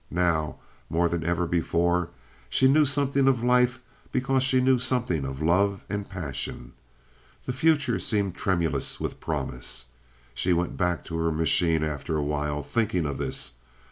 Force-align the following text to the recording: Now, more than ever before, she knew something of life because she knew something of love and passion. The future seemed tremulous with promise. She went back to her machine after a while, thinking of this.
Now, 0.09 0.55
more 0.89 1.07
than 1.07 1.23
ever 1.23 1.45
before, 1.45 2.09
she 2.49 2.67
knew 2.67 2.85
something 2.85 3.27
of 3.27 3.43
life 3.43 3.79
because 4.11 4.41
she 4.41 4.59
knew 4.59 4.79
something 4.79 5.23
of 5.25 5.43
love 5.43 5.85
and 5.89 6.09
passion. 6.09 6.73
The 7.45 7.53
future 7.53 7.99
seemed 7.99 8.33
tremulous 8.33 8.99
with 8.99 9.19
promise. 9.19 9.85
She 10.33 10.53
went 10.53 10.75
back 10.75 11.05
to 11.05 11.17
her 11.17 11.31
machine 11.31 11.83
after 11.83 12.17
a 12.17 12.23
while, 12.23 12.63
thinking 12.63 13.05
of 13.05 13.19
this. 13.19 13.51